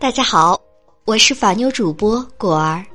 [0.00, 0.60] 大家好，
[1.06, 2.86] 我是法妞主播果儿。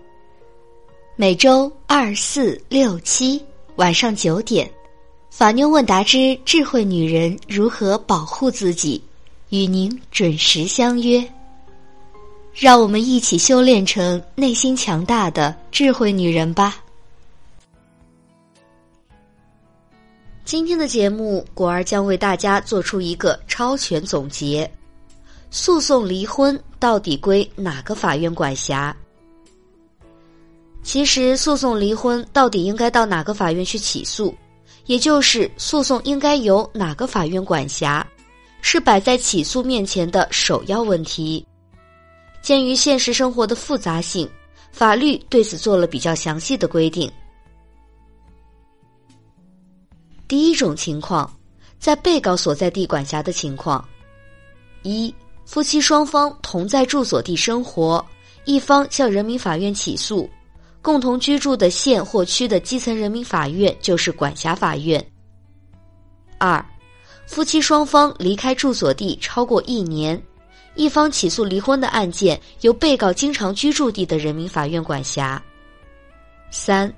[1.18, 3.44] 每周二、四、六、七
[3.76, 4.72] 晚上九点，
[5.29, 9.04] 法妞问答之智慧女人如何保护自己，
[9.50, 11.21] 与您准时相约。
[12.54, 16.81] 让我们一起修炼成内心强大的智慧女人吧。
[20.45, 24.71] 今天的节目，果儿将为大家做出一个超全总结。
[25.55, 28.93] 诉讼离婚到底归哪个法院管辖？
[30.82, 34.36] 其实，诉讼离婚到底应该到哪个法院去起诉，
[34.88, 38.05] 也就是诉讼应该由哪个法院管辖，
[38.64, 41.45] 是摆在起诉面前的首要问题。
[42.42, 44.28] 鉴于现实生活的复杂性，
[44.72, 47.09] 法律对此做了比较详细的规定。
[50.28, 51.31] 第一种情况，
[51.78, 53.88] 在被告所在地管辖的情况，
[54.81, 55.14] 一。
[55.46, 58.04] 夫妻双方同在住所地生活，
[58.46, 60.30] 一方向人民法院起诉，
[60.81, 65.06] 共同居住的县或区的基层人民法院就是管辖法院。
[66.38, 66.64] 二，
[67.26, 70.22] 夫妻双方离开住所地超过一年，
[70.76, 75.42] 一方起诉离婚的案件由被告经常居住地的人民法院管辖。
[76.52, 76.92] 三，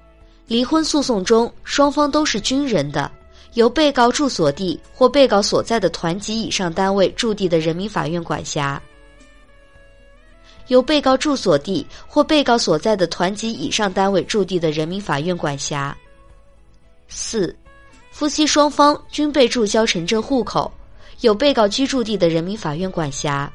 [0.48, 3.12] 离婚诉讼中双方都是军人的。
[3.56, 8.78] 由被告住所地或被告所在的团级以上单位驻地的人民法院管辖；
[10.68, 15.96] 由被告住所地或被告所在的团级以上单位驻地的人民法院管辖。
[17.08, 17.56] 四、
[18.12, 20.70] 夫妻双方均被注销城镇户口，
[21.22, 23.50] 有被告居住地的人民法院管辖。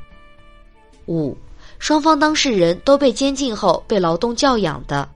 [1.09, 1.37] 五、
[1.79, 5.07] 双方当事人都被监禁后被劳动教养的，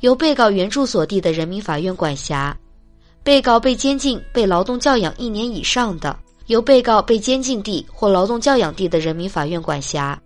[0.00, 2.54] 由被告原住所地的人民法院管辖。
[3.24, 6.14] 被告被监禁、被劳动教养一年以上的，
[6.48, 10.20] 由被告被监禁地或劳动教养地的人民法院管辖。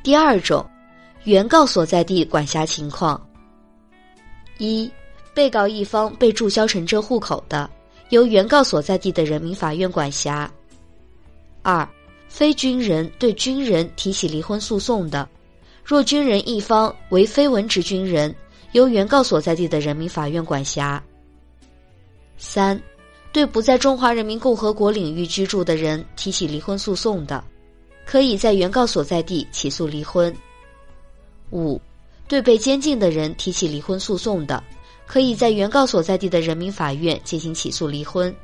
[0.00, 0.64] 第二种，
[1.24, 3.20] 原告所在地管辖情况：
[4.58, 4.88] 一、
[5.34, 7.68] 被告一方被注销城镇户口的，
[8.10, 10.48] 由原告所在地的人民法院管辖；
[11.62, 11.86] 二、
[12.28, 15.28] 非军人对军人提起离婚诉讼的，
[15.84, 18.32] 若军人一方为非文职军人。
[18.72, 21.02] 由原告所在地的人民法院管辖。
[22.36, 22.80] 三，
[23.32, 27.42] 对不在中华人民共和国领域居住的人提起离婚诉讼的，
[28.04, 30.34] 可以在原告所在地起诉离婚。
[31.50, 31.80] 五，
[32.26, 34.62] 对被监禁的人提起离婚诉讼的，
[35.06, 38.34] 可以在原告所在地的人民法院进行起诉离婚。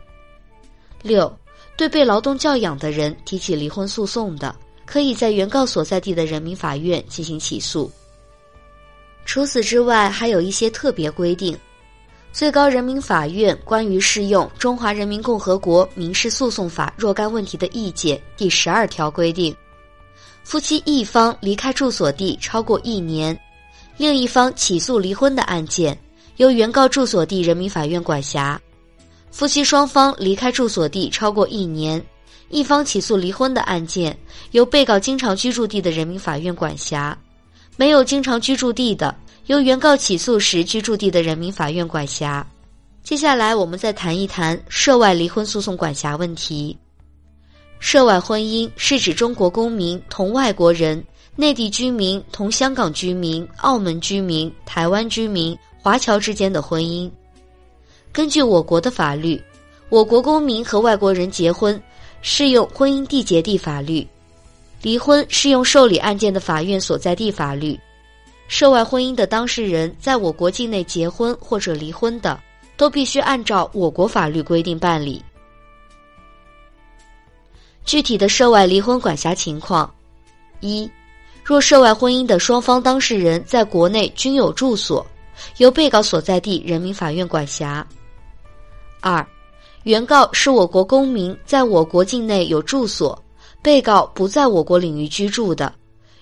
[1.02, 1.34] 六，
[1.76, 7.90] 对被劳动教养的人提起离婚诉讼的，可以在原告所在地的人民法院进行起诉。
[9.28, 11.54] 除此之外，还有一些特别规定。
[12.32, 19.54] 最高人民法院关于适用《中华人民共和国民事诉讼法》若干问题的意见第十二条规定：
[20.44, 23.38] 夫妻一方离开住所地超过一年，
[23.98, 25.96] 另一方起诉离婚的案件，
[26.38, 28.58] 由原告住所地人民法院管辖；
[29.30, 32.02] 夫妻双方离开住所地超过一年，
[32.48, 34.18] 一方起诉离婚的案件，
[34.52, 37.16] 由被告经常居住地的人民法院管辖。
[37.78, 39.14] 没有经常居住地的，
[39.46, 42.44] 由原告起诉时居住地的人民法院管辖。
[43.04, 46.76] 接下来，我们再谈一谈涉外离婚诉讼管辖问题。
[47.78, 51.00] 涉外婚姻是指中国公民同外国人、
[51.36, 57.08] 内地居民同香港居民、澳门居民、台湾居民、华侨之间的婚姻。
[58.12, 59.40] 根据我国的法律，
[59.88, 61.80] 我国公民和外国人结婚
[62.22, 64.04] 适用婚姻缔结地法律。
[64.80, 67.78] 离婚适用受理案件的法院所在地法律，
[68.46, 72.40] 涉外婚姻的当事人在我国境内结婚或者离婚的，
[72.76, 75.20] 都必须按照我国法律规定办理。
[77.84, 79.92] 具体的涉外离婚管辖情况：
[80.60, 80.88] 一、
[81.42, 85.04] 若涉外婚姻的双方当事人在国内均有住所，
[85.56, 87.84] 由被告所在地人民法院管辖；
[89.00, 89.26] 二、
[89.82, 93.20] 原告是我国公民，在我国境内有住所。
[93.62, 95.74] 被告不在我国领域居住的，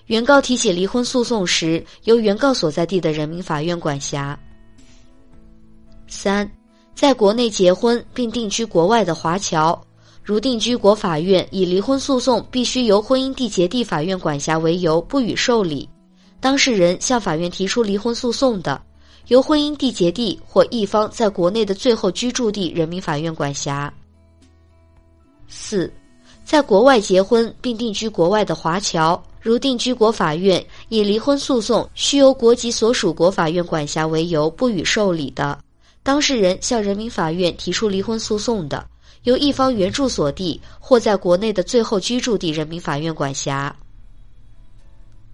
[0.07, 4.37] 原告提起离婚诉讼时，由原告所在地的人民法院管辖。
[6.07, 6.49] 三，
[6.95, 9.79] 在国内结婚并定居国外的华侨，
[10.23, 15.87] 如定居国法院以离婚诉讼必须由婚姻缔结地法院管辖为由不予受理，
[16.39, 18.81] 当事人向法院提出离婚诉讼的，
[19.27, 23.93] 由婚姻缔结地或一方在国内的最后居住地人民法院管辖。
[25.47, 25.91] 四。
[26.47, 35.59] 在国外结婚并定居国外的华侨，如定居国法院以离婚诉讼需由国籍所属国法院管辖为由不予受理的，
[36.03, 38.87] 当事人向人民法院提出离婚诉讼的，
[39.23, 43.75] 由一方原住所地或在国内的最后居住地人民法院管辖。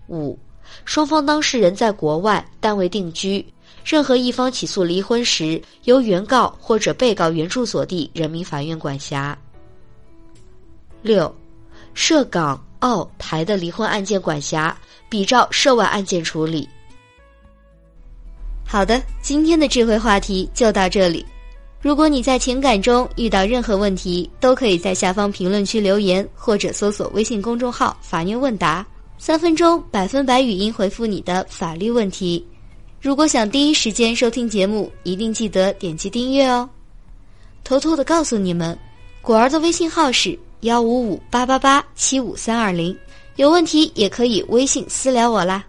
[0.08, 0.36] 五、
[0.84, 3.46] 双方当事人在国外但未定居，
[3.86, 9.38] 任何一方起诉离婚时，由原告或者被告原住所地人民法院管辖。
[11.04, 11.34] 六、
[11.94, 14.76] 涉港澳台的离婚案件管辖，
[15.10, 16.68] 比照涉外案件处理。
[18.66, 21.24] 好的，今天的智慧话题就到这里。
[21.82, 28.86] 如果你在情感中遇到任何问题，都可以在下方评论区留言，或者搜索微信公众号“法妞问答”，
[29.20, 32.44] 三分钟百分百语音回复你的法律问题。
[33.02, 36.68] 如果想第一时间收听节目，一定记得点击订阅哦。
[37.66, 38.78] 偷偷的告诉你们，
[39.22, 42.98] 果儿的微信号是幺五五八八八七五三二零，
[43.36, 45.62] 有问题也可以微信私聊我啦。